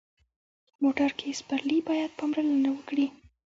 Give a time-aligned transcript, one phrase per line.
[0.83, 3.07] موټر کې سپرلي باید پاملرنه وکړي.